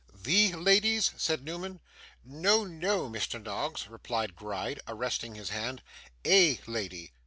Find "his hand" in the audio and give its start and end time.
5.35-5.83